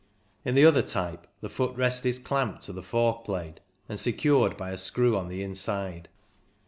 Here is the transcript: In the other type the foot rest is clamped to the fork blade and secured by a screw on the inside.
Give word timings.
In 0.43 0.55
the 0.55 0.65
other 0.65 0.81
type 0.81 1.27
the 1.41 1.49
foot 1.51 1.77
rest 1.77 2.07
is 2.07 2.17
clamped 2.17 2.61
to 2.61 2.73
the 2.73 2.81
fork 2.81 3.25
blade 3.25 3.61
and 3.87 3.99
secured 3.99 4.57
by 4.57 4.71
a 4.71 4.77
screw 4.79 5.15
on 5.15 5.27
the 5.27 5.43
inside. 5.43 6.09